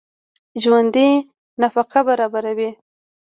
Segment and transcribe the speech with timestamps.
[0.61, 1.09] ژوندي
[1.61, 2.69] نفقه برابروي